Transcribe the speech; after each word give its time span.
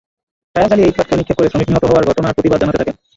Tyre 0.53 0.69
জ্বালিয়ে 0.69 0.89
ইটপাটকেল 0.89 1.17
নিক্ষেপ 1.19 1.37
করে 1.37 1.49
শ্রমিক 1.51 1.69
নিহত 1.69 1.85
হওয়ার 1.89 2.07
ঘটনার 2.09 2.35
প্রতিবাদ 2.35 2.59
জানাতে 2.61 2.79
থাকেন। 2.81 2.95